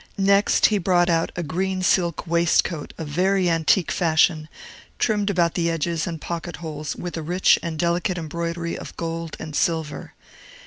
[0.17, 4.49] Next, he brought out a green silk waistcoat of very antique fashion,
[4.97, 9.37] trimmed about the edges and pocket holes with a rich and delicate embroidery of gold
[9.39, 10.15] and silver.